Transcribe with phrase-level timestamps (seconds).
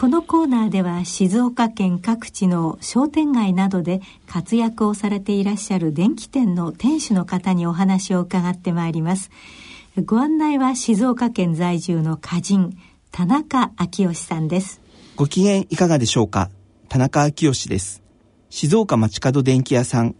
[0.00, 9.32] このコーナーでは静岡県各地の商店街などで活躍をされていらっしゃる電気店の店主の方にお話を伺ってまいります。
[10.04, 12.78] ご案内は静岡県在住の歌人
[13.10, 14.80] 田中昭義さんです。
[15.16, 16.48] ご機嫌いかがでしょうか？
[16.88, 18.00] 田中昭義です。
[18.50, 20.14] 静岡町角電気屋さん。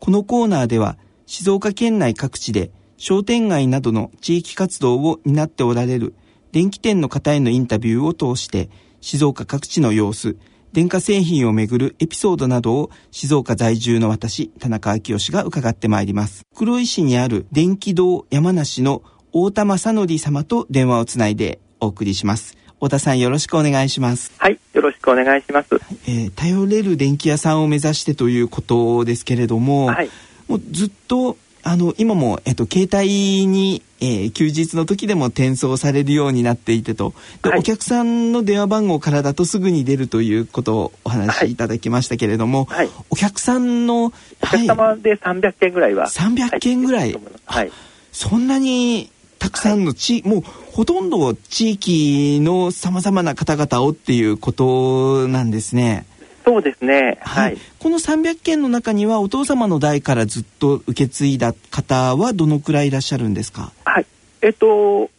[0.00, 6.12] このコーナーでは静岡県内各地で商店街などの地域活動を担っておられる
[6.52, 8.68] 電気店の方へのインタビューを通して
[9.04, 10.38] 静岡各地の様子、
[10.72, 16.46] 電化製品をめぐるエピソードなどを静岡在住の私、田中昭義が伺ってまいります。
[16.56, 22.56] 黒石にある電気堂山梨の大田正則様と電話をつないでお送りします。
[22.76, 24.32] 太田さんよろしくお願いします。
[24.38, 25.68] はい、よろしくお願いします。
[26.08, 30.08] えー、頼れる電気屋さんを目指してということですけれども、はい、
[30.48, 37.14] もうずっとあの今も、えっと、携帯に、えー、休日の時でも転送されるようになっていてと。
[37.42, 41.56] で、はい、お客さんの電話番号からだとすぐに出るということをお話しい。
[41.56, 44.12] ただきましたけれども、はい、お客さんのお
[44.42, 47.72] 客様で300件ぐらいは、300件ぐらい、はい、
[48.12, 56.04] そんなにたくさんの地、もうほとんど地域のさまざまな方々をっていうことなんですね。
[56.44, 63.72] そうですね、はい、この300件の中にはお父様の代からずっと受け継いだ方はどのくらいいらっしゃるんですか？
[63.84, 64.06] はい
[64.42, 65.10] えっと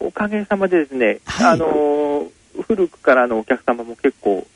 [0.00, 2.26] おかげさまでですね、はい、あの
[2.62, 4.46] 古くからのお客様も結構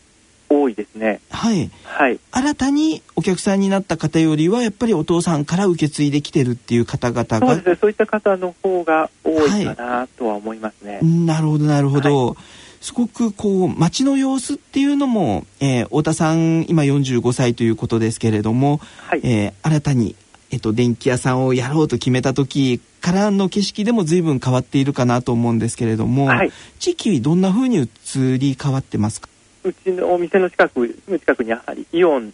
[0.52, 1.20] 多いですね。
[1.30, 1.70] はい。
[1.84, 2.18] はい。
[2.32, 7.38] 新たにお客さんになった方よりは、やっぱりお父さんから受け継いできてるっていう方々が。
[7.38, 7.76] そうですね。
[7.80, 10.94] そういった方の方が多いかなとは思いますね。
[10.94, 12.26] はい、なるほど、なるほど。
[12.26, 12.36] はい
[12.80, 20.16] すごくこう街の様子っていうのも、えー、太田さん今45歳ということですけれども、はい、えー、新たに、
[20.50, 29.28] えっと、電気屋さんをやろうと決めた時からの景色でも随分変わっているかなと思うんですけれども、はい、地域どんなふうに移り変わってますか？
[29.62, 32.32] うちのお店の近く近くにやはりイオンの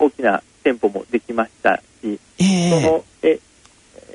[0.00, 3.38] 大きな店舗もできましたし、はい、そのえ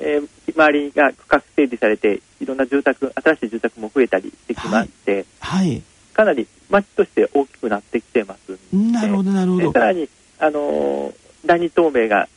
[0.04, 5.82] えー、周りが区画整備されていろんな住宅新しい住宅も増えたりしてきまして、はい、はい、
[6.12, 9.72] かなり町として大きくなってきてますなるほどなるほど。
[9.72, 10.08] さらに
[10.38, 11.14] あのー、
[11.46, 12.28] 第二透明が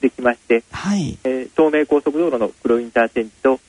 [0.00, 1.18] できまして、はい。
[1.24, 3.60] えー、東名高速道路の黒インターチェンジと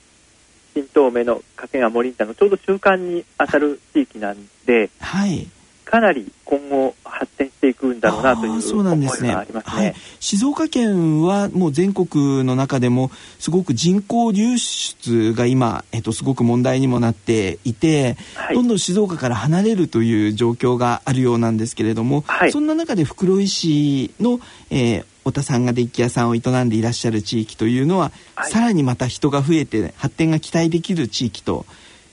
[0.74, 5.48] 新東名の掛川森インターのちょうど中間に当たる地域なんで、はい、
[5.90, 24.40] かなり今後発展していくんだろうなという思いがありますね、ねはい、静岡県はもう全国の中でもすごく人口流出が今、えっと、すごく問題にもなっていて、はい、どんどん静岡から離れるという状況があるようなんですけれども、はい、そんな中で袋井市の、
[24.70, 28.12] えー、太田さんが電気屋さんを営んでいらっしゃる地域というのは、
[28.44, 31.66] さらにまた人が増えて発展が期待できる地域と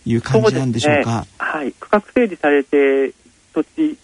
[0.06, 1.20] いう感じなんでしょうか？
[1.20, 3.12] ね、はい、区画整理されて
[3.56, 3.99] 土地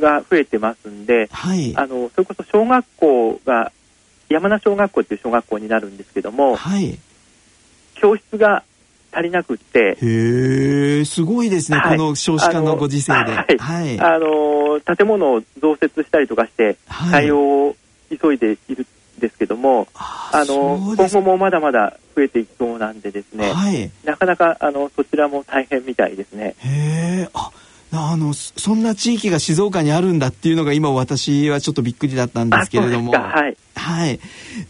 [0.00, 3.72] が増えてますんで、はい、あのそれこそ小学校が
[4.30, 6.98] 山名小学校っていう小学校になるんですけども、はい、
[7.94, 8.62] 教室が
[9.12, 17.76] 足りなくってへえすごいですね、はい、この少子化のご時世で、はい、はい、あの建物を増設したりとかして対応を
[18.08, 18.86] 急いでいる
[19.18, 26.54] んですけども、あの今後もまだまだ増えていきそうなんでですね、なかなかあのそちらも大変みたいですね。
[26.58, 27.28] へえ
[27.92, 33.12] ああのそんな地域が静岡にあるんだっていうのが今私はちょっとびっくりだったんですけれども。
[33.12, 34.18] はい、はい、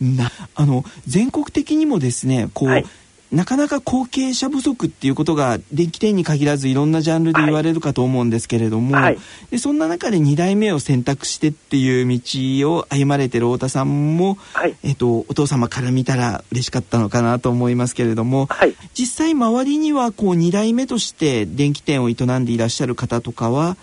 [0.00, 2.86] なあの全国的にもですねこう、はい
[3.32, 9.18] なかなか後継者不足っていうことが電気店に限らずいろんなジャンルで言われるかと思うんですけれども、はい、
[9.50, 23.78] でそんな中で2代目を選択してっていう道を歩まれてる太田さんも、はい、えっと、お父様から見たら嬉しかったのかなと思いますけれども、はい、実際周りにはこう2代目として電気店を営んでいらっしゃる方とかは、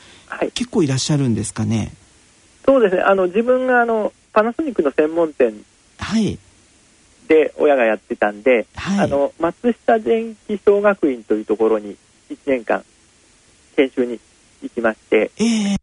[0.53, 1.91] 結構いらっしゃるんですかね？
[2.65, 3.01] そうですね。
[3.01, 5.65] あの自分があのパナソニックの専門店
[5.97, 6.37] はい。
[7.29, 11.95] で親がやってたんで、はい、あの松下電気小学院というところに
[12.31, 12.83] 1年間
[13.75, 14.19] 研修に
[14.63, 15.77] 行きまして、えー、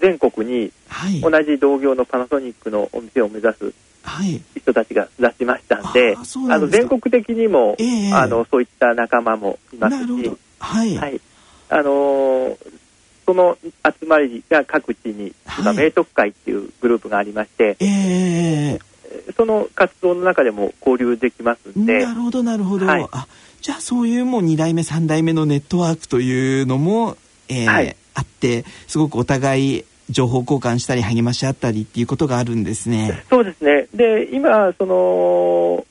[0.00, 0.72] 全国に
[1.20, 3.74] 同じ同業のパナソニックのお店を目指す
[4.56, 10.30] 人たちが育ちましたんで、はい、あの全国的にも、えー、あのそういった仲間もいますし、
[10.60, 11.20] はい、はい、
[11.68, 12.56] あの
[13.26, 18.89] その集まりが各地に、今、明徳会っていうグループがありまして、えー、
[19.36, 22.04] その活動の中でも交流できますんで。
[22.04, 22.86] なるほど、なるほど。
[22.86, 23.26] はい、あ
[23.60, 27.16] じゃあそういうもう2代目3代目のネットワークというのも、
[27.48, 33.24] えーはい、あってすごくお互い情報交換したり励まし合ったりっていうことがあるんですね。
[33.30, 33.86] そうですね。
[33.94, 35.86] で今その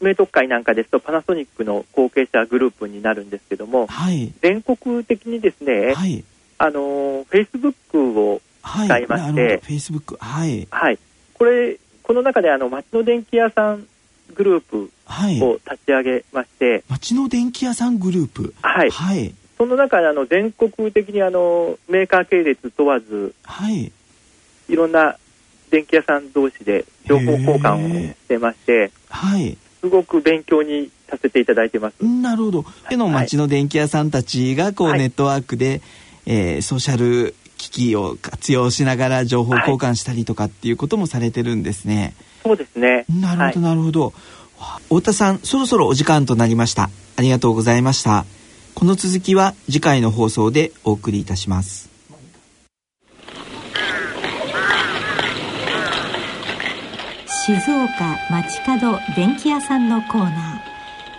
[0.00, 6.22] 明徳会なんかですとパナソニックの後継者グループになるんですけども、はい、全国的にですね、はい、
[6.58, 10.98] あのフェイスブックを使いまして、フェイスブックはい、はい、
[11.36, 13.86] これこの中であの町の電気屋さん
[14.34, 14.90] グループ
[15.44, 18.54] を立ち上げまして、はい、町の電気屋さんグループ。
[18.62, 23.92] はい、はい、その中であの全国的にあのメーカー系列問わず、はい、
[24.68, 25.16] いろんな
[25.70, 32.04] 電気屋さん同士で情報交換をしてまして、はい、すごく勉強にさせていただいてます。
[32.04, 32.64] なるほど。
[32.88, 35.82] での町の電気屋さんたちがこう、ネットワークで、
[36.26, 42.14] えー、ソーシャル機器を活用しながら情報交換したりとかっていうこともされてるんですね。
[42.42, 43.04] そうですね。
[43.08, 44.12] なるほど、なるほど。
[44.84, 46.90] 太田さん、そろそろお時間となりました。
[47.16, 48.24] ありがとうございました。
[48.74, 51.88] この続きは次回の放送でお送りいたします。
[57.46, 60.62] 静岡町角電気屋さんのコーナ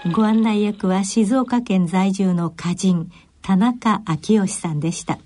[0.06, 0.12] ー。
[0.12, 3.10] ご案内役は静岡県在住の歌人、
[3.42, 5.20] 田中昭義さんでした。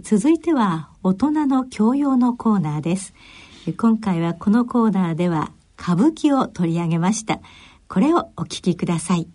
[0.00, 3.12] 続いては大人の教養のコーナーです。
[3.76, 7.40] 今回はこのコーナーでは歌舞伎を取り上げました。
[7.88, 9.28] これをお聞きください。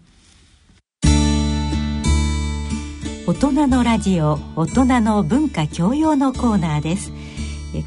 [3.27, 7.11] 大人のラジオ大人の文化教養のコーナーです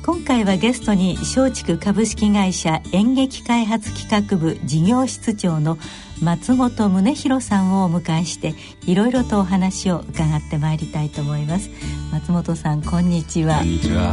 [0.04, 5.78] 今回はゲストに松竹株式会社演劇開発企画部事業室長の
[6.22, 8.54] 松本宗弘さんをお迎えして
[8.86, 11.70] いろいろとお話を伺ってまいりたいと思います。
[12.12, 13.58] 松本さんこんにちは。
[13.58, 14.12] こんにちは。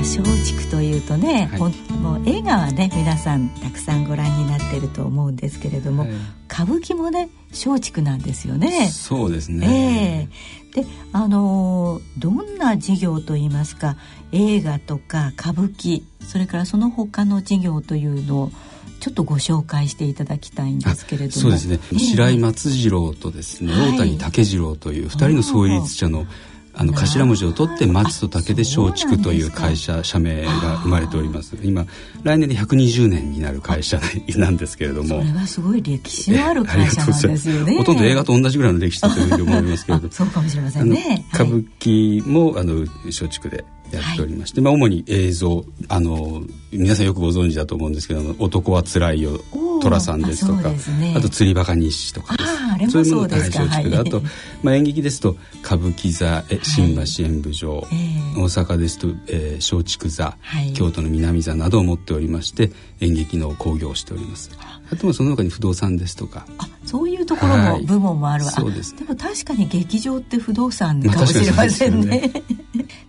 [0.00, 0.22] 松
[0.56, 1.60] 竹というとね、はい、
[1.98, 6.10] もう映画はね皆さんたくさんご覧になってると思うんですけれども、はい、
[6.50, 8.88] 歌舞伎もね松竹なんですよね。
[8.88, 10.28] そうですね、
[10.74, 13.96] えー、であのどんな事業といいますか
[14.32, 18.52] 映画とか歌舞伎それからその他の事業というのを
[19.00, 21.40] ちょっとご紹介していただきたいんですけれども。
[21.40, 26.26] そうですね、えー、白井松次郎とですね、大谷武次郎という二人の創立者の
[26.72, 31.56] あの頭文字を取って松と竹で松竹という会社社名が生まれております。
[31.62, 31.84] 今
[32.22, 34.00] 来年で120年になる会社
[34.36, 35.20] なんですけれども。
[35.20, 37.76] それはすごい歴史のある会社なんですよね。
[37.76, 41.26] ほとんど映画と同じぐらいの歴史だというふうに思いますけれど そうかもしれませんね。
[41.34, 43.64] 歌舞伎もあの松竹で
[43.96, 46.42] やっておりまして、はい、まあ主に映像あの
[46.72, 49.40] 皆さんよくご存知だと思うんですけど「男はつらいよ」
[49.80, 52.44] 寅さんですとかあ,、ね、あと釣りバカ日誌とかで
[52.86, 52.92] す。
[52.92, 54.22] そういうものが松竹で、あと、
[54.62, 57.96] まあ、演劇ですと歌舞伎座新橋演舞場、はいえ。
[58.36, 62.70] ー、大阪ですと、えー、松竹座、はい、京都の南座などを持っておりまして
[63.00, 64.50] 演劇の興行をしております。
[64.92, 72.32] あとはその他に不動産ですとかあそういうところも部門もあるわ、はい、でも確かに劇場って不動産かもしれませんね。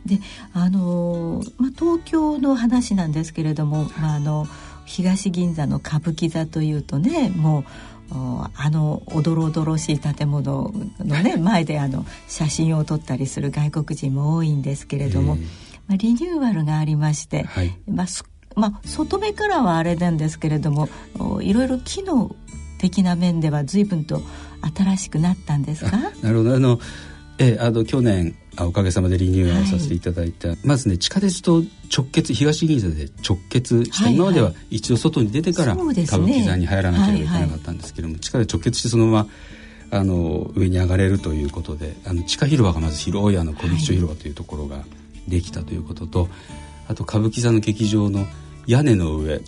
[0.06, 0.20] で
[0.54, 4.48] あの、まあ、東京の話なんですけれども、まあ、あの
[4.86, 7.64] 東銀座の歌舞伎座というとねもう
[8.12, 15.38] あのおどろおどろしい建物のね前であの写真を撮ったりする外国人も多いんですけれども、
[15.88, 18.08] まあ、リニューアルがありまして、はい、まあ
[18.56, 20.90] まあ、外目からはあれなんですけれども
[21.42, 22.36] いろいろ機能
[22.82, 24.24] 的な面では随分と
[24.76, 25.98] 新しくなったんですか？
[26.24, 26.56] なるほど。
[26.56, 26.80] あの
[27.38, 31.64] えあの去年おかげさまでリニューアルさせていただいた、はい、まずね地下鉄と
[31.96, 38.18] 直結東銀座で直結した、はいはい、今までは一度外に出てから歌舞伎座に入らなければいけなかったんですけども、はい。
[38.18, 44.84] はい、地下で直結してそのままあの上に上がれるということであの地下広場がまず広いあの小劇場広場というところが
[45.28, 46.30] できたということと、はい、
[46.90, 48.26] あと歌舞伎座の劇場の
[48.68, 49.42] 屋根の上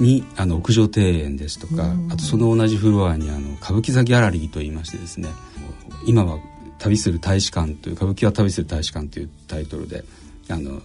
[0.00, 5.28] に、あの屋上庭園ですとかあとその同じフロアにあの歌舞伎座ギャラリーといいましてですね
[6.06, 6.38] 今は
[6.78, 10.04] 旅する大使館という歌舞伎は旅する大使館というタイトルで
[10.48, 10.80] あの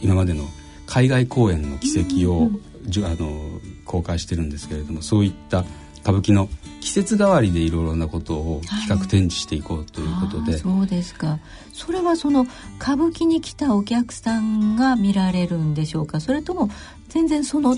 [0.00, 0.44] 今までの
[0.86, 2.50] 海外公演の軌跡を、
[2.86, 5.64] じあの公開してるんですけれどもそういった
[6.02, 6.48] 歌舞伎の
[6.80, 11.38] 季節代わりでいろいろなことを企画展示していこうということで、はい、そうですか。
[11.74, 12.46] それはその
[12.80, 16.20] 歌舞伎に来たお客さんが見られるんでしょうか？
[16.20, 16.70] それとも
[17.10, 17.76] 全然その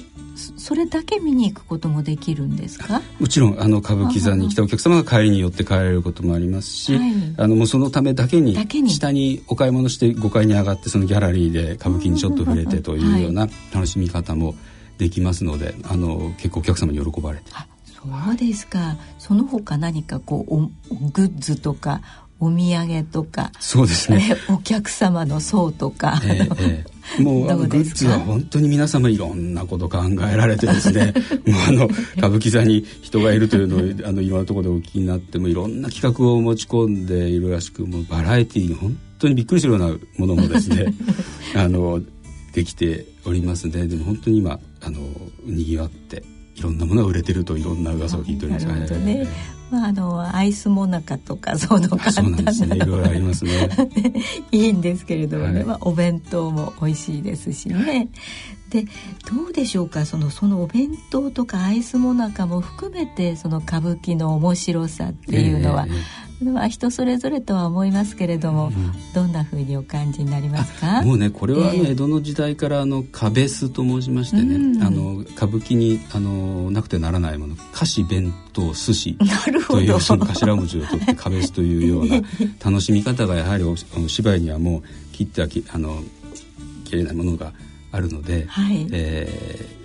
[0.57, 3.03] それだけ見に行くこともできるんですか？
[3.19, 8.55] もちろんあの歌舞伎座に来たお客様が帰りによって帰れることもありますし、はい、あのもうそのためだけに
[8.89, 14.55] 下にお買い物して5階に上がってそのギャラリーで歌舞伎にちょっと触れてというような楽しみ方も
[14.99, 17.45] できますのであの結構お客様に喜ばれて。
[18.03, 18.97] そうですか。
[19.19, 20.57] その他何かこう
[21.13, 22.01] グッズとか
[22.41, 24.37] お土産とかそうですね。
[24.49, 29.99] お客様の層とか、えーえー、 もうグッズは本当に皆様いろんなこと考
[30.33, 31.13] えられてですね
[31.47, 40.95] もうあの歌舞伎座に人がいるというのをあのいろんなところでお聞きになってもいろんな企画を持ち込んでいるらしくもうバラエティーに本当にびっくりするようなものもですね
[41.55, 42.01] あの
[42.55, 45.01] できておりますのででも本当に今あの
[45.45, 46.23] にぎわって
[46.63, 49.25] いろんなものが売れてるといろんな噂を聞いておりますね。
[49.25, 49.27] ね。
[49.69, 53.69] まあ、あのアイスモナカとかその簡単なね、いろいろありますね。
[54.53, 58.09] いいんですけれどもね、はい、まあ、お弁当も美味しいですしね。
[58.71, 58.85] で
[59.29, 71.03] どうでしょうかそのそのお弁当とかアイスモナカも含めてその歌舞伎の面白さっていうのは、えーは人それぞれとは思いますけれども、うん、どんなふうにお感じになりますか？
[71.03, 79.17] もうねこれは、ね、江戸の時代からあの「壁ス」と申しましてね、うん、あの歌舞伎にあのなくてならないもの菓子弁当寿司
[79.69, 82.21] というその頭文字を取って「壁ス」というような
[82.65, 83.77] 楽しみ方がやはりお
[84.09, 84.83] 芝居にはもう
[85.13, 86.03] 切ってはきあの
[86.85, 87.53] 切れないものが
[87.93, 89.82] あるので、はい、えー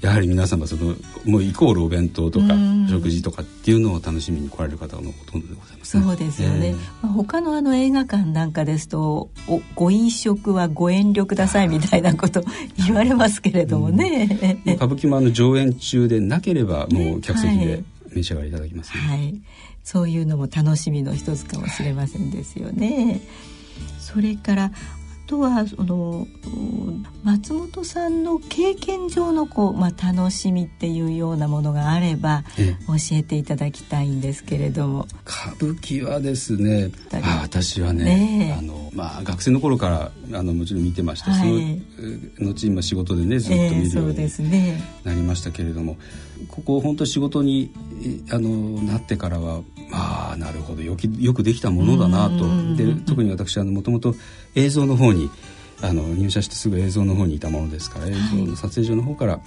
[0.00, 2.46] やはり皆様そのもうイコールお弁当とか
[2.88, 12.42] 食事とかっていうのを楽しみに来られる方のほとんどでございます、ね、そうですよね、えー、まあ、他のあの映画館なんかですとおご飲食はご遠慮くださいみたいなこと
[12.86, 19.34] 言われますけれどもね、うん、歌舞伎もあの上演中でなければもう客席で召し上がりいただきます、ね、はい、
[19.84, 23.20] そういうのも楽しみの一つかもしれませんですよね。
[23.98, 24.72] それから
[25.26, 26.26] とはその
[27.24, 32.44] 松本さんの経験上のこう、まあ、楽しみっていうようなものがあれば
[32.86, 35.06] 教えていただきたいんですけれども。
[35.24, 41.82] 歌舞伎はですねあ私はね、ね、あの、まあ、学生の頃からあのもちろん見てました、はい、
[42.36, 45.96] その後今仕事でねずっと見るようになりましたけれども、
[46.40, 47.72] えー、ここ本当仕事に
[48.30, 48.48] あの
[48.82, 50.82] なってからはまあなるほど。
[50.82, 52.76] よきよくできたものだなと。
[52.76, 54.14] で特に私もともと
[54.54, 55.30] 映像の方に
[55.82, 59.40] あの入社してすぐ映像の方にいたものですから映像の撮影所の方から、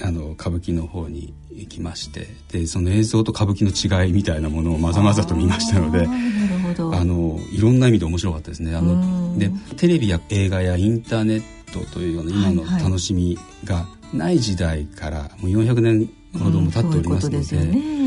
[0.00, 8.76] あの歌舞伎の方に行きましてでその映像と歌舞伎の違いみたいなものをまざまざと見ましたのであのいろんな意味で面白かったですね。
[8.76, 11.42] あのでテレビや映画やインターネッ
[11.72, 16.08] トというような今の楽しみがない時代からもう400年
[16.38, 17.98] ほども経っておりますので。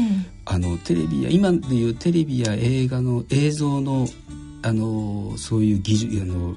[0.45, 4.07] あのテレビや今でいうテレビや映画の映像の
[4.63, 6.55] あのそういう技術あの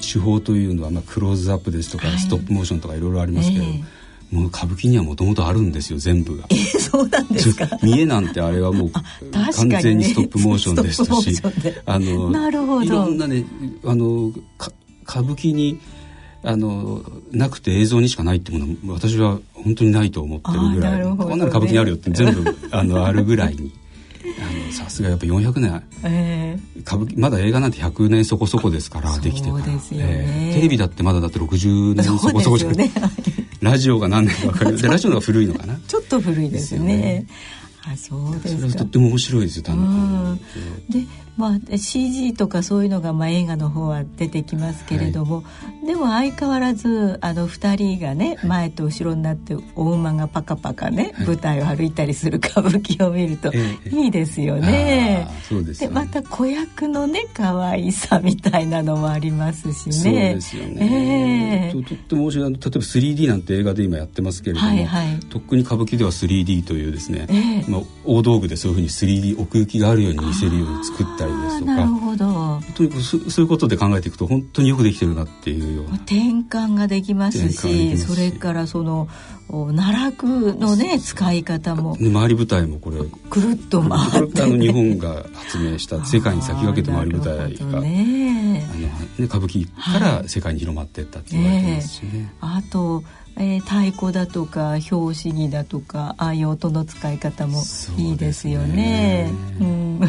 [0.00, 3.82] 手法というのは、まあ、クローズアップですとか、はい、ストップモーションとかいろいろありますけど、えー、
[4.36, 6.46] もう歌舞伎にはもともとあるんですよ全部が。
[6.50, 7.68] えー、そうなんですか？
[7.82, 8.90] 見えなんてあれはもう
[9.32, 11.40] 完全にストップモーションでしたし、
[11.86, 12.82] あのなるほど。
[12.82, 13.44] いろんなね
[13.84, 14.32] あの
[15.08, 15.80] 歌舞伎に
[16.42, 23.72] あのなくて映像にしかないってもの私は本当にないと思ってるぐらい、ね、こんなの歌舞伎にあるよって全部 あのあるぐらいに。
[24.70, 30.50] さすがやっぱ400年、えー、歌舞伎まだ映画なんて100年そこそこですからできてから、ねえ。
[30.52, 32.92] ー、テレビだってまだだって60年そこそこじゃない、ね、
[33.60, 34.80] ラジオが何年か分かる。
[34.80, 35.78] でラジオが古いのかな。
[35.88, 37.26] ちょっと古いですね、ね、
[37.82, 40.38] あそうですそれはとっても面白いですよ単
[40.88, 41.02] に。
[41.02, 41.06] で
[41.36, 45.42] まあ、CG とかそういうのが、まあ、映画の方は出てきますけれども、は
[45.82, 55.26] い、でも相変わらずあの2人がね、はい、前と後ろになってお馬がパカパカね、はい、舞台を歩いたりする歌舞伎を見るといいですよね。
[55.48, 59.92] そうです、ね、でまた子役のね可愛さみたいなのもありますしね。
[59.92, 71.74] そうですよね、えー、ととっても面白い例えば 3D なんて映画で今やってますけれども、はいはい、とっくに歌舞伎では 3D というですね、えー、まあ、大道具でそういうふうに 3D 奥行きがあるように見せるように作ったりですとか。
[71.76, 72.60] なるほど。
[72.74, 75.94] とにかくそういうことで考えていくと本当によくできてるなっていうような。
[75.96, 76.14] 転
[76.48, 79.08] 換ができますしそれからその
[79.50, 81.96] 奈落のね使い方も。
[82.00, 82.98] 周り舞台もこれ
[83.30, 92.12] くるっと回って、ね、あの日本が発明した世界に先駆けて回り舞台が、 ね、あのね歌舞伎から世界に広まっていったって言われてますしね。
[92.12, 93.02] ねあと
[93.36, 97.62] えー、太鼓だとか拍子木だとかああいう音の使い方も
[97.96, 99.32] いいですよね。
[99.58, 100.00] うねうん、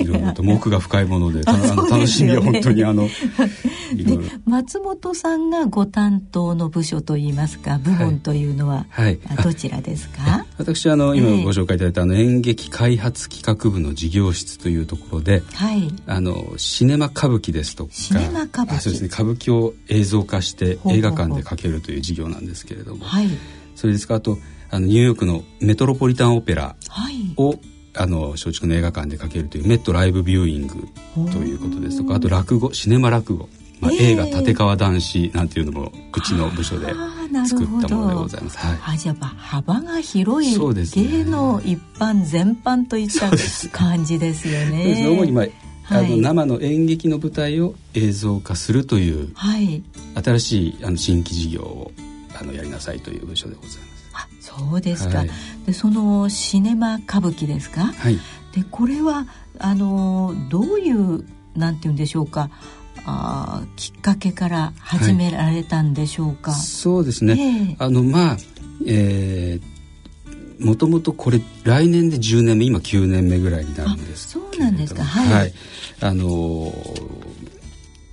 [0.00, 3.08] いろいろと目が深いもので、 あの楽しみは本当にあの
[4.46, 10.46] 松本さんがご担当の部署といいますか部門というのは、はい、どちらですか？
[10.60, 18.80] 私あの今ご紹介いただいたあの演劇開発企画部の事業室というところで、はい、あのシネマ歌舞伎ですとか、シネマ歌舞伎。
[18.80, 23.28] そうですね歌舞伎を映像化して映画館でかけるという事業なんですけれども、はい、
[23.74, 24.16] それですか？
[24.16, 24.36] あと
[24.70, 26.76] あのニューヨークのメトロポリタンオペラ
[27.36, 27.60] を、はい、
[27.96, 30.86] あの松竹の映画館でかけるというメットライブビューイング
[31.32, 33.48] ということですとかあと落語シネマ落語
[33.80, 36.86] まあ、映画「立川談志」なんていうのもうちの部署で
[37.46, 38.58] 作ったものでございます。
[38.58, 43.30] はい、あじゃあ幅が広い芸能一般全般といった
[43.70, 45.06] 感じですよね。
[45.08, 45.46] 主にまあ
[45.92, 49.82] あの生の演劇の舞台を映像化するという、はい、
[50.22, 51.92] 新しいあの新規事業を
[52.40, 53.90] あのやりなさいという部署でございます。
[54.12, 55.30] あそうですか、はい、
[55.66, 58.18] でそのシネマ歌舞伎ですか、はい、
[58.52, 59.26] でこれは
[59.58, 61.24] あのどういう
[61.56, 62.50] なんて言うんでしょうか
[63.10, 68.36] あきっかけから始められたんでしょうか、はい、そうですね、えー、あのまあ
[68.86, 75.04] えー、もともとこれ来年で10年目今9年目ぐらいになるんですそうなんですか。
[75.04, 75.52] はい、はい、
[76.00, 76.72] あのー、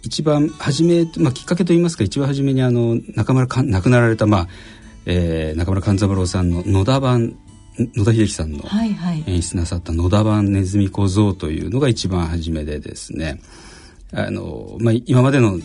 [0.04, 4.48] 一番初め、まあ、きっかけといいますか一番初めにあの中村か亡くなられた、まあ
[5.06, 7.38] えー、中村勘三郎さんの野田版
[7.80, 8.64] 野田秀樹さんの
[9.28, 13.40] 演出なさった野田版ネズミ小僧というのが一番初めでですね
[14.14, 15.58] あの、まあ、今までの、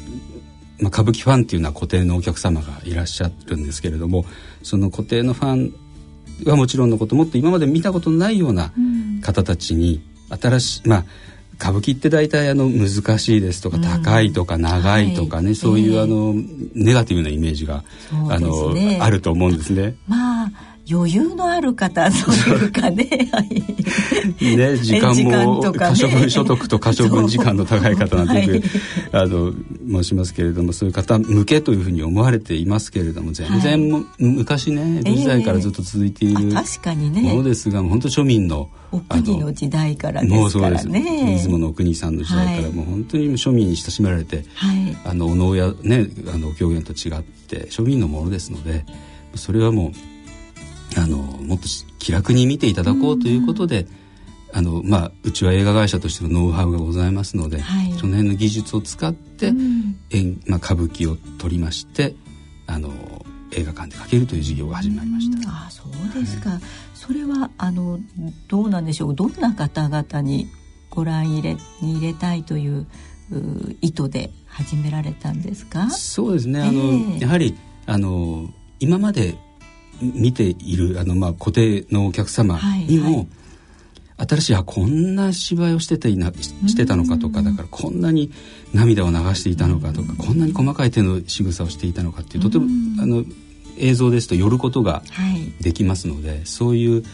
[0.80, 4.24] まあ、歌舞伎ファンっていうのは固定のお客様がいらっしゃるんですけれども
[4.62, 5.74] その固定のファン
[6.48, 8.72] はもちろんのこともっと今まで見たことのないような
[9.20, 11.04] 方たちに新しいまあ
[11.62, 16.34] 歌舞伎って大体あの難しいですとか、高いとか長いとかね、はい、そういうあの、
[16.74, 17.84] ネガティブなイメージが、
[18.28, 19.94] あのあると思うんですね。
[20.08, 20.41] まあ
[20.90, 23.08] 余裕のある方というかね。
[24.40, 28.62] ね時間も可処分所得と可処分時間の高い方なんていう、
[29.12, 29.52] はい、あの
[30.02, 37.22] 申しますけれどもそういう方向けというふうに思われていますけれども全然、はい、昔ね江戸時代からずっと続いている、確かにね。
[37.22, 41.36] ものですが本当庶民のお国の時代からですからね。
[41.38, 48.84] 出雲のお国さんの時代から、もう本当に庶民に親しめられて、はい、あのお能やねあの狂言と違って庶民のものですので
[49.34, 50.11] それはもう
[50.98, 51.68] あのもっと
[51.98, 53.86] 気楽に見ていただこうということで、
[54.52, 59.96] あのまあ、うちは映画会社としてのノウハウがございますので、はい、その辺の技術を使って、うん、
[60.46, 62.14] まあ、歌舞伎を取りまして
[62.66, 62.90] あの
[63.52, 65.48] 映画館でかけるという事業が始まりました。
[65.48, 66.60] あそうですか、はい、
[66.94, 67.98] それはあの
[68.48, 69.14] どうなんでしょう？
[69.14, 70.48] どんな方々に
[70.90, 72.86] ご覧入れに入れたいという
[73.80, 75.88] 意図で始められたんですか？
[75.90, 76.60] そうですね。
[76.60, 78.48] あの、えー、やはりあの
[78.80, 79.38] 今まで
[80.00, 83.14] 見ているあの、まあ、固定のお客様にも、はい。
[83.14, 83.28] はい
[84.28, 88.30] 新しいあこんな芝居をしてていなしてたのかとかだからこんなに
[88.72, 92.66] 涙を流していたのかとかこんなに細かい手の仕草をしていたのかっていうとても
[93.00, 93.24] あの
[93.78, 95.02] 映像ですと寄ることが
[95.60, 97.04] できますので、はい、そういう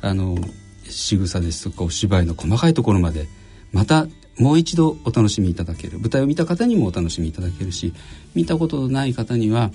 [0.00, 0.38] あの
[0.84, 3.26] 仕草ですとかお芝居の細かいところまで
[3.72, 4.06] また
[4.38, 5.98] もう一度お楽しみいただける。
[5.98, 7.92] 舞台を見た方にもお楽しみいただけるし
[8.34, 9.70] 見たことのない方には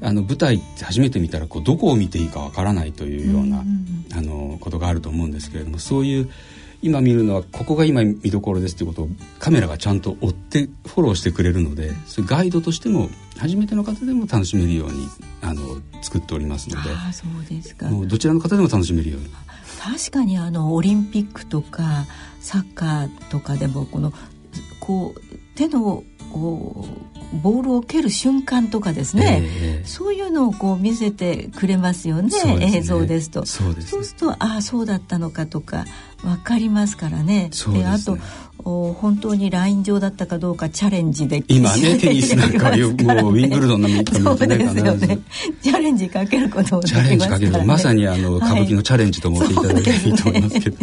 [0.00, 3.64] あの舞台って初めて見たらこうどこを見ていいかわからないというような、
[4.16, 6.30] あのことがあると思うんですけれどもそういう
[6.80, 9.08] 今見るのはここが今見どころですということを
[9.40, 15.08] カメラがちゃんと追ってフォローしてくれるのでそれガイドとしても初めての方でも楽しめるように
[15.42, 15.62] あの
[16.02, 16.90] 作っておりますので。
[16.90, 17.88] あそうですか。
[17.88, 19.28] もうどちらの方でも楽しめるように。
[19.80, 22.06] 確かにあのオリンピックとか
[22.40, 24.12] サッカーとかでもこの
[24.80, 25.20] こう
[25.54, 33.44] 手のこうボールを蹴る瞬間とかですね、えー、そういうのをこう見せてくれますよね、ね、映像ですと。
[33.46, 35.84] そうです、ね、そうするとああそうだったのかとか
[36.22, 37.50] 分かりますからね。
[37.66, 38.18] で、ね、あと
[38.64, 45.06] お本当にライン上だったかどうかチャレンジで今ねテニスなんかもうウィンブルドンの見た目ね必ず
[45.62, 50.76] チャレンジかけることもできますから、ね、チャレンジかけるまさにあの歌舞伎のチャレンジと思っていただければいいと思いますけど、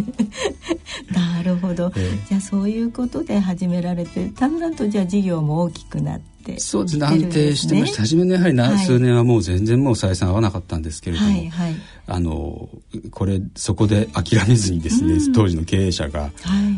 [1.13, 7.05] なるほど、えー、じゃあそういうことで始められてだんだんとじゃあ事業も大きくなっててそうですね。
[7.05, 11.49] 安定してました初めのやはりな、はい、数年はもう全然もう採算合わなかったんですけれども、はい。
[11.49, 11.75] はい、
[12.07, 12.69] あの
[13.11, 16.31] これそこで諦めずにですね、うん、当時の経営者が、はい、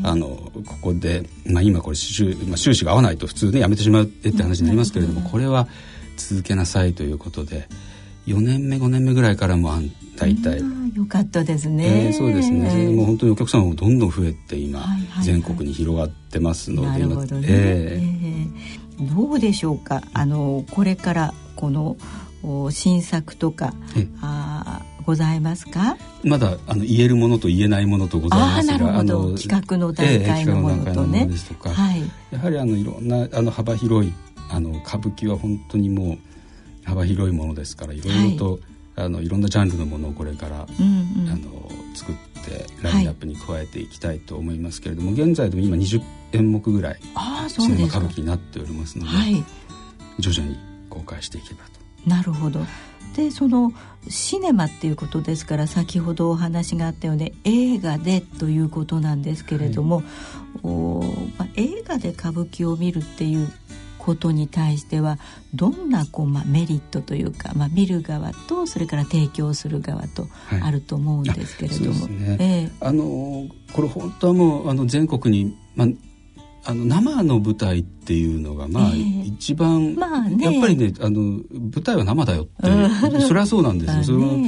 [0.03, 0.27] あの
[0.65, 5.67] ここで、まあ、今これ収,、まあ、収支が合わないと普通ねやめてしまうって話になりますけれども、うん、これは
[6.15, 7.67] 続けなさいということで
[8.25, 9.73] 4年目5年目ぐらいからも
[10.17, 10.61] 大体、
[10.95, 19.15] よかったですね、えー、そうですね、えー、もう本当にお客様もどんどん増えて今、はいはいはい、全国に広がってますのでなるほどね、えー。
[19.15, 20.01] どうでしょうか？
[20.13, 21.97] あのこれからこの
[22.71, 23.73] 新作とか
[24.21, 25.97] あございますか？
[26.23, 32.01] まだあの言えるものと言えないものとございますがあの企画の段階のものとね、えー、ですとか、はい、
[32.31, 34.11] やはりあのいろんなあの幅広い
[34.49, 36.17] あの歌舞伎は本当にもう
[36.85, 38.61] 幅広いものですからいろいろと、はい、
[38.97, 46.01] あのいろんなジャンルのものをこれから、うんうん、あの作ってラインナップに加えていきたいと思いますけれども、はい、現在でも今20
[46.33, 46.99] 演目ぐらい
[47.47, 49.43] シネマ歌舞伎になっておりますので、はい、
[50.19, 50.57] 徐々に
[50.89, 52.09] 公開していけばと。
[52.09, 52.59] なるほど。
[53.15, 53.71] でその
[54.09, 60.05] シネマっていうことですから先ほどお話があったように映画でということなんですけれども、はい、
[60.63, 61.03] お
[61.37, 63.51] まあ、映画で歌舞伎を見るっていう
[64.07, 65.19] ことに対しては
[65.53, 70.29] どんなこう、まあ、メリットというか、まあ、見る側とそれから提供する側と
[70.63, 72.37] あると思うんですけれども、はいね。
[72.39, 75.87] えー、あのこれ本当はもうあの全国に、まあ、
[76.63, 78.91] あの生の舞台っていうのがまあ、
[79.25, 84.03] 一番、まあね、やっぱりねあの舞台は生だよってそれはそうなんですよ。
[84.07, 84.39] その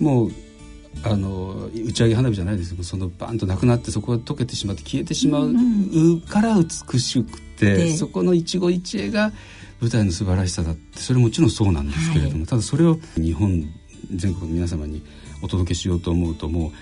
[0.00, 0.32] もう
[1.04, 5.52] あの打ち上げ花火じゃないですけどそのバンとなくなってそこが溶けてしまって消えてしまう
[6.28, 9.32] から美しくて、うん、そこの一期一会が
[9.80, 13.64] 舞台の素晴らしさだってそれもちろんそうなんですけれども、はい、ただそれを日本
[14.14, 15.02] 全国の皆様に
[15.42, 16.72] お届けしようと思うともう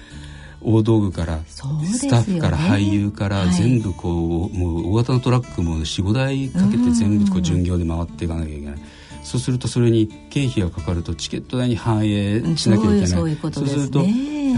[0.63, 8.75] 大道具からスタッフから俳優から全部こう、はい、もう大型のトラックも45台かけて全部こう巡業で回っていかなきゃいけない。
[9.23, 13.07] そうするとそれに経費がかかるとチケット代に反映しなきゃいけない。
[13.07, 14.07] そうするとや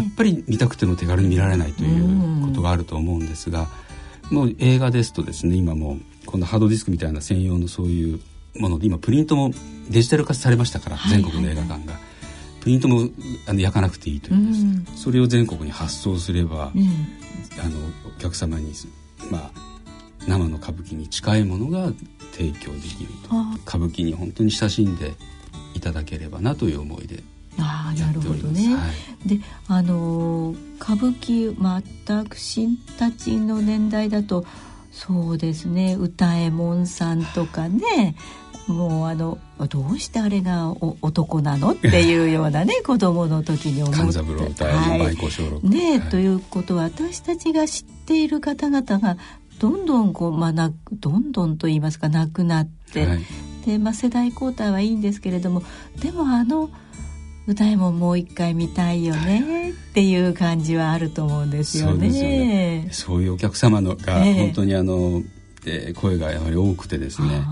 [0.03, 3.69] っぱり見たくても手軽に見られないということがあると思うんですが、
[4.31, 8.21] もう映画ですとですね今もこのハードディスクみたいな専用のそういう
[8.59, 9.53] もので今プリントも
[9.91, 12.13] デジタル化されましたから、全国の映画館が。
[12.63, 13.09] プリントも
[13.49, 16.83] あの焼かなくていいというです、うん、それを全国に発送すれば、うん、
[17.61, 17.77] あの
[18.17, 18.73] お客様に、
[19.33, 19.51] まあ、
[20.27, 21.93] 生の歌舞伎に近いものが
[22.33, 23.37] 提供できると。
[23.67, 25.15] 歌舞伎に本当に親しんで
[25.75, 27.23] いただければなという思いで
[27.59, 28.75] あなるほどね。
[28.75, 28.81] は
[29.27, 34.45] い、であの歌舞伎私たちの年代だと
[34.91, 38.15] そうですね歌右衛門さんとかね
[38.69, 44.01] もうあのどうしてあれがお男なのっていうようなね 子供の時に思って。
[44.65, 45.69] はい。
[45.69, 49.17] ね、はい、ということは私たちが知っている方々が
[49.63, 53.21] どんどんこう、まあ、などんどんと言いますかなくなって、はい、
[53.65, 55.63] で、まあ、世代交代はいいんですけれども
[56.01, 56.69] でもあの
[57.47, 62.11] 歌いももう一回見たいよねっていう感じはあると思うんですよね。
[62.11, 62.89] そうよね。
[62.91, 65.23] そういうお客様のが本当にあの、
[65.65, 67.45] えー、声がやはり多くてですね。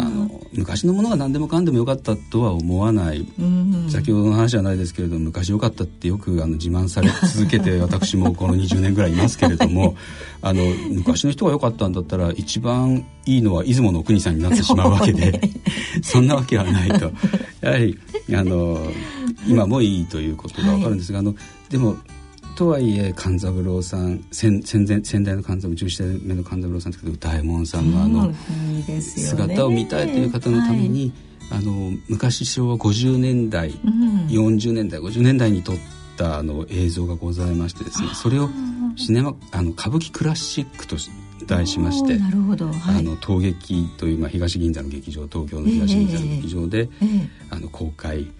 [0.00, 9.96] あの昔のものが何でもかんでもよかったとは思わない、うん先ほどの話じゃないですけれども昔よかったってよくあの自慢され続けて 私もこの20年ぐらいいますけれども
[10.42, 15.40] あの昔の人が良かったんだったら一番いいのは出雲の国さんになってしまうわけで
[16.02, 17.12] そんなわけはないと。
[17.60, 17.98] やはり
[18.32, 18.78] あの
[19.46, 21.36] 今もいいということが分かるんですが、はい、あの
[21.68, 21.96] でも
[22.60, 28.34] とはいえ勘三郎さん先先前先代の勘三郎11代目の勘三郎さんですけど歌右衛門さんのあの、
[29.00, 31.10] 姿を見たいという方のために、
[31.48, 31.72] はい、あの
[32.10, 35.76] 昔昭和50年代、うん、40年代50年代に撮っ
[36.18, 38.50] たあの映像がございましてですねそれを
[38.94, 40.96] シネマあの歌舞伎クラシックと
[41.46, 48.30] 題しましてなるほど、はい、あの陶劇という、まあ、東銀座の劇場東京の東銀座の劇場で、えーえー、あの公開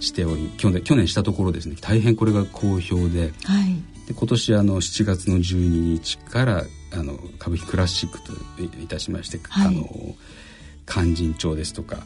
[0.00, 3.74] しており去年去年したところですね大変これが好評で,、はい、
[4.06, 8.32] で今年あの7月の12日からあの歌舞伎クラシックと
[8.82, 9.86] いたしまして、はい、あの
[10.86, 11.98] 勧進帳ですとか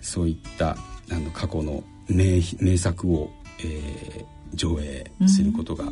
[0.00, 0.76] そういった
[1.10, 5.84] あの過去の名名作を、えー、上映することが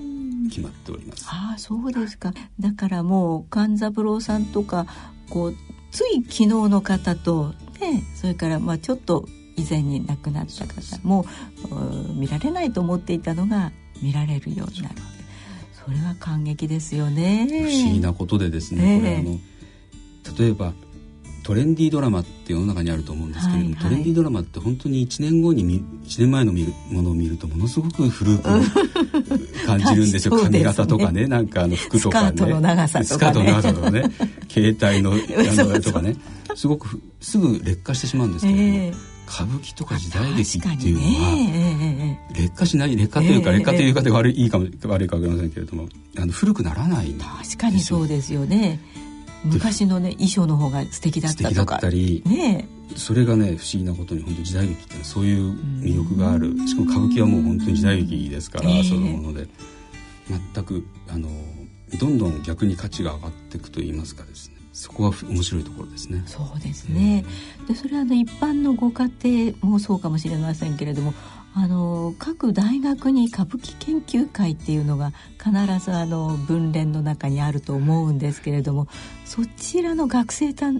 [0.49, 1.27] 決まっております。
[1.29, 2.33] ああそうですか。
[2.59, 4.87] だからもう勘三郎さんとか
[5.29, 5.57] こう
[5.91, 11.27] つい昨日の方とねそれからまあちょっと以前に亡くなった方も
[12.15, 14.95] 見られないと思っていたのが見られるようになる。
[15.73, 17.47] それは感激ですよね。
[17.51, 19.39] 不思議なことでですね、これあの
[20.39, 20.73] 例えば
[21.49, 25.65] トレンディードラマって世の中にあると思うんですけれども、はいはい、トレンディードラマって本当に1年後に
[26.05, 28.43] 1年前の見るものを見るとものすごく古く
[29.65, 32.37] 感じるんで すよ髪型とかねなんかあの服とかね。
[32.37, 33.73] スカートの長さとかね。
[33.73, 34.11] とかね。
[34.51, 35.17] 携帯のあ
[35.65, 36.17] のとかね。
[36.55, 48.81] すごくすぐ劣化してしまうんですけれども、えー歌舞伎とか時代劇っていうのは、劣化しない劣化というか、劣化という言い方が悪いいいかも悪いか分かりませんけれどもあの古くならない確かにそうですよね。
[49.45, 51.73] 昔のね衣装の方が素敵だったとか。
[51.73, 56.57] だったり、ね、それがね不思議なことに本当時代劇ってそういう魅力がある。
[56.67, 59.47] しかも歌舞伎はもう本当に時代劇ですから、そのもので。
[60.29, 61.29] 全くあの
[61.99, 66.23] どんどん逆に価値が上がっていくといいますかですねそこは面白いところですね。
[66.25, 67.25] そうですね。
[67.67, 71.15] でそれはあの一般のご家庭もそうかもしれませんけれども、
[71.53, 75.51] あの各大学に歌舞伎研究会っていうのが必
[75.85, 78.87] ずあの文連の中にあると思うんですけれども、
[79.25, 80.71] そちらの学生た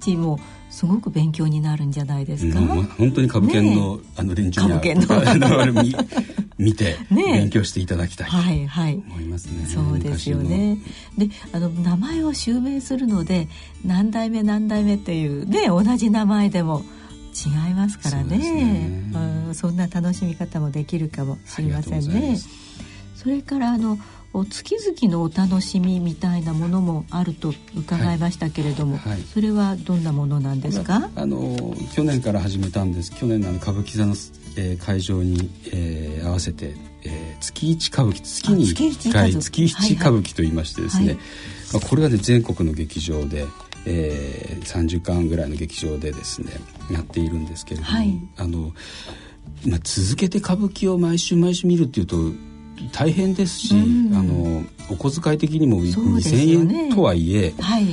[0.00, 0.40] ちも
[0.74, 2.58] すごく勉強になるんじゃないですか？
[2.58, 5.84] 本当に歌舞伎の、ね、あの連中に歌舞伎の
[6.58, 9.58] 見て勉強していただきたいと思いますね。
[9.58, 10.78] はいはい、そうですよね。
[11.16, 13.48] で、あの名前を襲名するので
[13.84, 16.82] 何代目何代目っていうね同じ名前でも
[17.34, 18.38] 違いますからね。
[18.38, 19.12] ね
[19.52, 22.36] そんな楽しみ方もできるかもしれませんね。
[23.14, 23.98] それからあのお
[24.44, 29.12] 月々のお楽しみみたいなものもあると伺いましたけれども、はい。
[29.12, 31.10] はい、それはどんなものなんですか？
[31.14, 33.12] あの去年から始めたんです。
[33.12, 34.16] 去年の歌舞伎座の、
[34.56, 40.34] えー、会場に、えー、合わせて、えー、月一歌舞伎月に1回月一歌舞伎。
[40.34, 41.24] と言いましてですね、はいはい、
[41.74, 43.46] まあ、これはね全国の劇場で
[43.86, 46.52] えー、3時間ぐらいの劇場でですね
[46.90, 48.72] やっているんですけれども、はい、あの
[49.66, 52.16] まあ、続けて歌舞伎を毎週毎週見るっていうと
[52.92, 57.84] 大変ですし、うん、あのお小遣い的にも2,000円とはいえ、はい、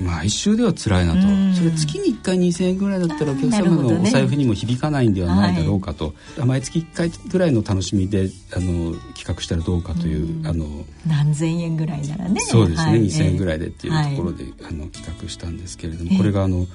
[0.00, 1.20] 毎週では辛いなと、
[1.56, 10.66] それ月に1回2,000円ぐらいだったらお客様のお財布にも響かないんではないだろうかと、ね、毎月1回ぐらいの楽しみであの企画したらどうかという、うあの
[11.06, 12.40] 何千円ぐらいならね。
[12.40, 16.66] そうですね、はい、2,000円ぐらいでっていうところで、あの企画したんですけれども、これがあの、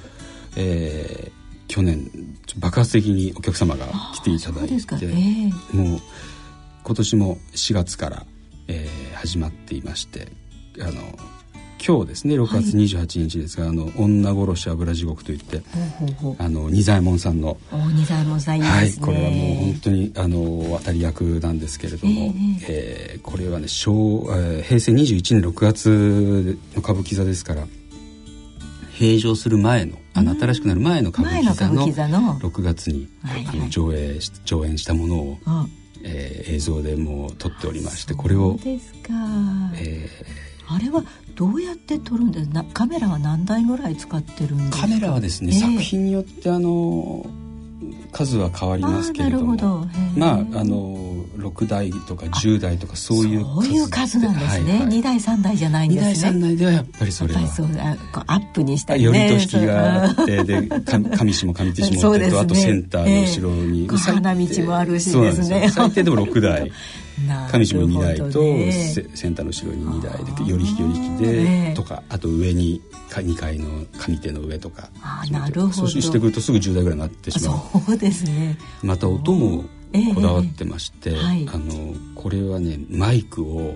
[0.55, 2.09] えー、去年
[2.57, 3.85] 爆発的にお客様が
[4.15, 5.99] 来ていただいて、えー、もう
[6.83, 8.25] 今年も4月から、
[8.67, 10.27] えー、始まっていまして
[10.81, 11.01] あの
[11.85, 15.61] 今日ですね6月28日ですが、はい、あの女殺し油地獄といって
[16.37, 27.65] あの仁左衛門さんの仁左衛門さんね、はい、これはもう本当にあの渡り役なんですけれども、えー、えー、これはね小、えー、平成21年6月の歌舞伎座ですから
[28.99, 35.37] 閉場する前のあの新しくなる前の歌舞伎座の6月に、はいはい、あの上映上演したものを、
[36.03, 39.09] えー、映像でもう撮っておりましてこれをですか、
[39.75, 41.03] えー、あれは
[41.35, 44.77] どうやって撮るんですなカメラは何台ぐらい使ってるんですか？
[44.81, 47.25] カメラはですね、えー、作品によってあの
[48.11, 49.55] 数は変わりますけれども。
[50.17, 51.08] まああの
[51.39, 56.29] 6台とか10台とかそういうそういう数なんですね、はいはい、2台3台じゃないんですね。
[56.29, 57.47] 2台3台ではやっぱりそれは。
[57.47, 57.67] そう
[58.27, 59.31] アップにしたりね。
[59.31, 65.69] よりと引きがあってで上下も上手下ってと、あとセンターの後ろに、えー、花道もあるしですね。
[65.69, 66.71] 最低でも6台。
[67.51, 74.89] 上下も2台と、センターの後ろに2台でより引きより引きで、とかあと上に2階の上手の上とか。
[75.01, 75.73] あなるほど。
[75.73, 79.65] そうしてくるとすぐ10台ぐらいになってしまうそうですねまた音も
[80.15, 83.75] こだわってまして、えーはい、あのこれはねマイクを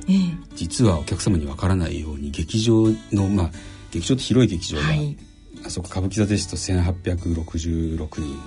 [0.56, 3.52] 実はお客様にわからないように劇場のまあ
[3.92, 5.18] 劇場って広い劇場が、はい、
[5.66, 8.38] あそこ歌舞伎座ですと1866人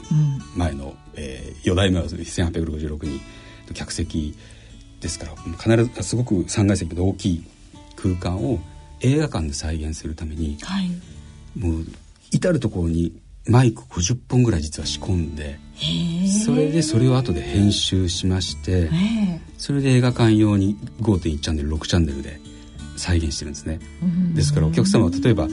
[0.56, 3.20] 前の、うん、えー、4代目は1866人。
[3.74, 4.36] 客席
[5.00, 5.34] ですから
[5.76, 7.44] 必ずすごく3階席で大きい
[7.96, 8.58] 空間を
[9.00, 10.88] 映画館で再現するために、はい、
[11.58, 11.84] もう
[12.30, 13.12] 至る所に
[13.48, 15.58] マイク50本ぐらい実は仕込んで
[16.44, 18.90] それでそれを後で編集しまして
[19.58, 22.40] それで映画館用に5.1チャンネル6チャンネルで
[22.96, 23.78] 再現してるんですね。
[24.34, 25.48] ですからお客様は例えば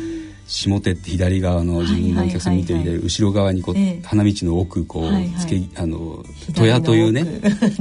[0.48, 3.76] 下手って左側の自分のお客さん見ている後ろ側にこう、
[4.06, 7.26] 花道の奥こうつけ、あの戸屋というね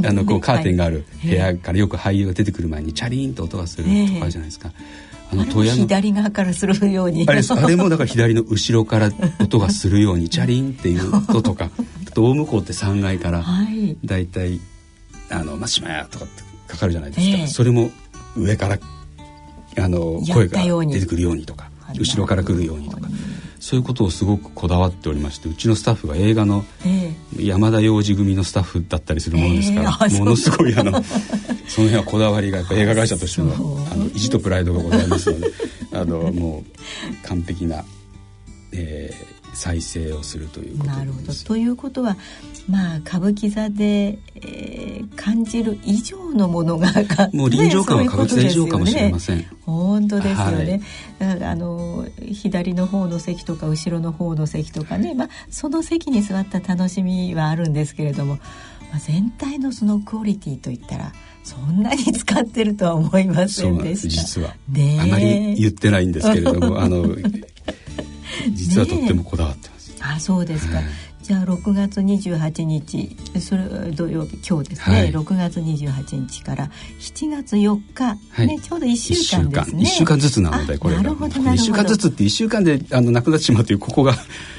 [0.07, 4.73] あのこう カーテンがある部屋からよく俳優が出てくる前にチャリーンと音がするとかあるじゃないですか。
[5.33, 7.25] あの左側からするように。
[7.27, 11.71] あれあれもだから左の後ろから音がするようにチャリンっていう音とか
[12.15, 13.45] 大向こうって3階から
[14.05, 14.27] だい。
[14.27, 14.61] たい
[15.31, 17.91] 「あのまあ、島屋」とかってかかるじゃないですか、えー、それも
[18.37, 18.79] 上から
[19.79, 23.09] あの声が出てくるようにとか後ろから来るようにとか。
[23.63, 26.65] そういうことをすごくこだわっておりましてうちのスタッフが映画の
[27.39, 30.91] 山田洋次組のスタッフだったりするものですから、えー、ものすごいあの
[31.69, 35.47] その辺はこだわりがやっぱ映画会社としてのあの意地とプライドがございますので
[35.93, 37.85] あのもう完璧な、
[38.73, 41.33] えー、再生をするということなるほど。
[41.33, 42.17] ということは
[42.69, 46.89] まあ歌舞伎座で、えー、感じる以上のものが
[47.33, 50.83] もう臨場感は歌舞伎座以上かもしれません、ね、本当ですよね、
[51.19, 58.37] はい、あの左の方の席とか後ろの方の席とかね、まあ、その席に座った楽しみはあるんですけれども、
[58.91, 61.13] まあ、全体のそのクオリティといったら
[61.45, 64.09] そんなに使ってるとは思いませんでした。
[64.09, 67.05] 実は、ね、あまり言ってないんですけれども あの
[68.51, 69.95] 実はとってもこだわってます。
[70.01, 70.81] あそうですか、
[71.23, 73.17] じゃあ6月28日。
[73.41, 74.39] それ土曜日。
[74.49, 76.71] 今日ですね、はい、6月28日から。
[76.99, 79.83] 7月4日、はい、ね、ちょうど1週間ですね。
[79.83, 80.23] 1週間。
[80.23, 84.15] ずつなのでこれが1週間ずつって1週間であのなくなってしまうというここが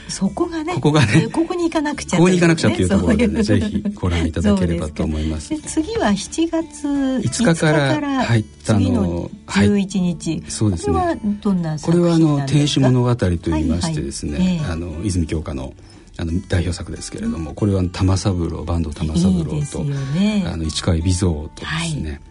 [0.10, 1.28] そこがねここがね。
[1.32, 5.50] ここに行かなくちゃ、ここに行かなくちゃっていうところでねぜひご覧いただければと思います。
[5.50, 10.94] で次は7月5日から入ったの11日、はい、そうですね。
[10.94, 14.56] これはどんなこれはあの天使物語といいましてですね、はいはい。
[14.56, 15.74] えー、あの泉鏡花の
[16.18, 22.22] あの代表作ですけれども、これは玉三郎坂東玉三郎といい、ね、あの市川海老蔵とですね、はい、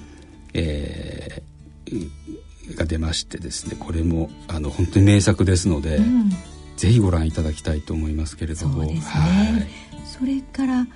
[0.54, 6.30] えー、が出ましてですねこれもあの本当に名作ですので、うん、
[6.76, 8.84] ぜひご覧いただきたいと思いますけれども。
[8.84, 9.68] そ、ね、はい、
[10.06, 10.86] それからあ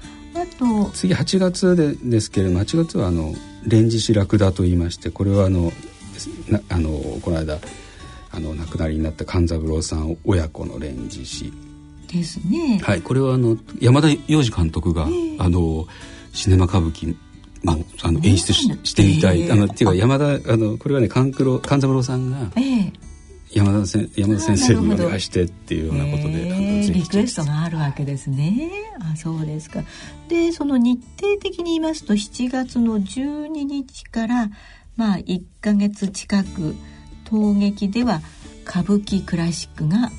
[0.59, 3.35] と次8月でですけれども8月はあの
[3.66, 5.72] 「連獅子ラクダ」と言いましてこれはあの
[6.68, 6.90] あの
[7.22, 7.59] この間
[8.31, 11.53] あの亡くなりになった勘三郎さん親子の連獅子
[12.07, 12.81] ですね。
[12.83, 15.87] はいこれはあの山田洋次監督が、えー、あの
[16.33, 17.16] シネマ歌舞伎
[17.64, 22.92] もあの演出ししてみたい、えー、あのっていうか山田あのこれはね勘九郎勘三郎さんが、えー、
[23.53, 28.71] 山田せ山田先生にお願いしてっていうようなことで、えー、リクエストがあるわけですね。
[29.01, 29.83] あそうですか。
[30.29, 34.51] でその日程的に言いますと7月の12日から
[34.97, 36.75] まあ1か月近く
[37.25, 38.21] 陶劇では
[38.68, 40.11] 歌舞伎クラシックが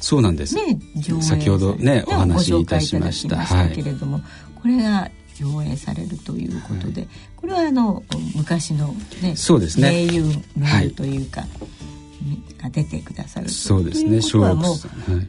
[0.00, 0.78] そうなんです、ね、
[1.20, 3.68] 先ほどねお話しいたしました。
[3.68, 4.22] けれども、はい、
[4.62, 8.04] これが上映されるということで、はい、これはあの
[8.36, 9.88] 昔のねそうですね。
[9.90, 10.24] 名優
[10.56, 11.50] 名優というか、はい
[12.64, 14.74] が出てくださるそうですねとはもう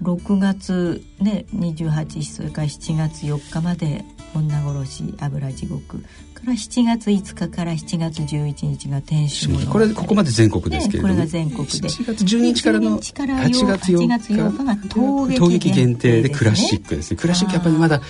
[0.03, 6.03] 6月ね28それから7月4日まで女殺し油地獄
[6.45, 11.73] から7月5日から7月11日が天使物これここまで全国ですけれども、ね、これが全国で。
[11.89, 17.17] 7月12日からの8月8日が陶劇限定でクラシックですね。
[17.17, 18.01] クラシックやっぱりまだ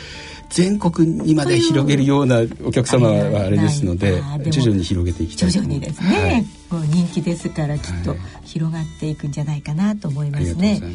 [0.50, 10.80] 全国にまで広げるようなお客様はあれですので徐々に広げていきたい徐々にですね、はい、もう人気ですからきっと広がっていくんじゃないかなと思いますね。
[10.82, 10.88] は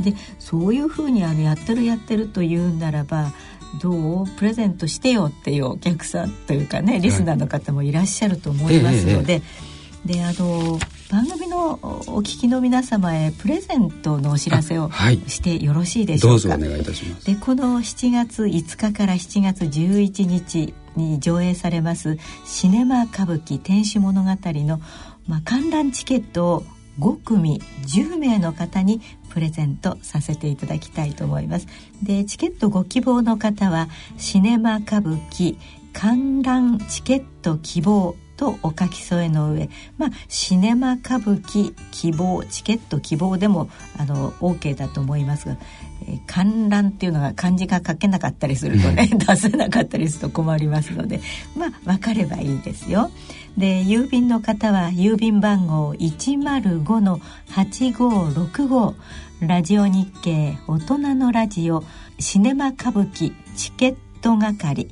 [0.00, 3.32] い、でそういうふうにあのやってるやってるというんならば
[3.80, 9.42] どうプレゼントしてよっていうお客さんというかねリスナーの方もいらっしゃると思いますので、
[10.04, 10.78] であの
[11.10, 14.90] 番組のお聞きの皆様へプレゼントのお知らせを
[15.28, 17.26] してよろしいでしょうか、はい、どうぞお願いいたします。
[17.26, 24.80] でこの7月5日から7月11日に上映されますシネマ歌舞伎天守物語の、
[25.28, 26.66] まあ、観覧チケットを
[26.98, 31.66] 5組10名の方にプレゼントさせていただきたいと思います。
[32.02, 35.56] でチケットご希望の方はシネマ歌舞伎
[35.92, 45.56] 観覧チケット希望とお書き添えの上、まあ、シネマ歌舞伎希望チケット希望でもあの OK だと思いますが、
[46.26, 51.20] 観覧っていうのが漢字が書けなかったりするとね出せなかったりすると困りますので
[51.56, 53.10] まあ分かればいいですよ。
[53.56, 58.94] で郵便の方は郵便番号105の8565
[59.40, 61.82] ラジオ日経大人のラジオ
[62.18, 64.88] シネマ歌舞伎チケット係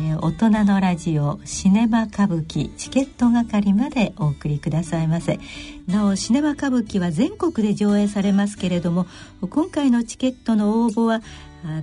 [0.00, 5.40] えー、大人のラジオシネマ歌舞伎チケット係までお送りくださいませ。
[5.88, 9.06] なおシネマ歌舞伎は全国で上映されますけれども
[9.50, 11.20] 今回のチケットの応募は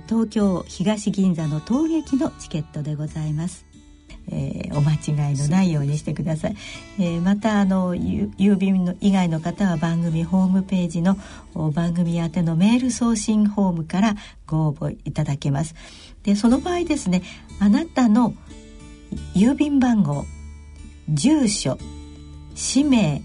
[0.08, 3.66] 東京東銀座の陶劇のチケットでございます
[4.28, 6.56] えー、お間違いのないようにしてください、
[6.98, 11.16] えー、またあの郵便の以外の方は番組ホームページの
[11.72, 14.14] 番組宛てのメール送信ホームから
[14.46, 15.74] ご応募いただけます
[16.26, 17.22] でその場合ですね
[17.58, 18.34] あなたの
[19.34, 20.26] 郵便番号
[21.08, 21.78] 住所
[22.54, 23.22] 氏名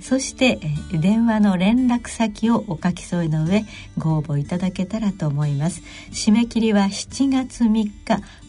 [0.00, 0.60] そして
[0.92, 3.64] 電話の連絡先をお書き添えの上
[3.96, 5.80] ご応募いただけたらと思います。
[6.12, 7.92] 締め切りは7月3日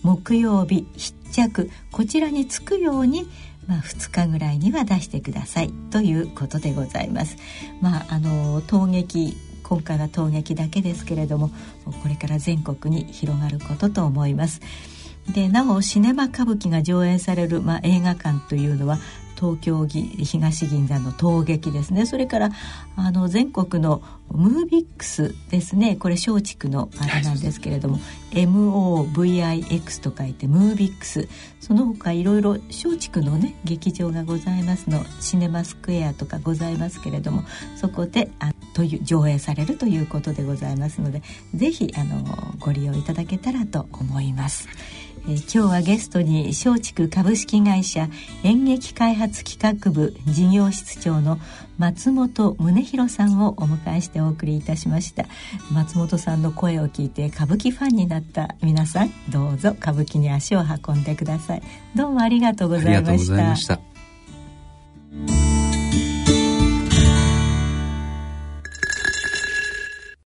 [0.03, 1.71] 木曜日必着。
[1.93, 3.25] こちらにつくように
[3.67, 5.71] まあ、2日ぐらいには出してください。
[5.91, 7.37] ということでございます。
[7.81, 9.37] まあ、あの陶劇
[9.67, 11.49] 今回は陶劇だけですけれども
[11.85, 14.61] これから全国に広がることと思います。
[15.33, 18.99] でなおシネマ歌舞伎が上演される、まあ、映画館というのは
[19.45, 22.05] 東京東銀座の陶劇ですね。
[22.05, 22.49] それから
[22.95, 25.95] あの全国のムービックスですね。
[25.95, 28.01] これ松竹のあれなんですけれども、は
[28.33, 31.27] い、MOVIX と書いてムービックス。
[31.59, 37.43] その他いろいろ松竹のね劇場がございますのシネマスクエアとかございますけれども
[37.75, 41.23] そこであという上映されるということでございますので
[41.55, 42.23] 是非あの
[42.59, 44.67] ご利用いただけたらと思います。
[45.27, 48.09] え、今日はゲストに松竹株式会社
[48.43, 51.39] 演劇開発企画部事業室長の
[51.79, 55.25] 松本宗弘さんをお迎えしてお送りいたしました。
[55.71, 61.63] 松本さんの声を聞いて歌舞伎ファンになった皆さんどうぞ歌舞伎に足を運んでください。
[61.95, 63.79] どうもありがとうございました。